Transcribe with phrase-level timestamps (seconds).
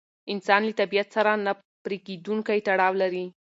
[0.33, 1.53] انسان له طبیعت سره نه
[1.83, 3.25] پرېکېدونکی تړاو لري.